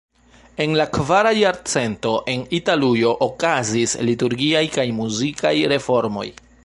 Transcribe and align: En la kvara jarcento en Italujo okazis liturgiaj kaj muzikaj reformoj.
En 0.63 0.71
la 0.79 0.85
kvara 0.95 1.33
jarcento 1.39 2.13
en 2.35 2.45
Italujo 2.59 3.11
okazis 3.27 3.95
liturgiaj 4.11 4.65
kaj 4.79 4.87
muzikaj 5.03 5.53
reformoj. 5.77 6.27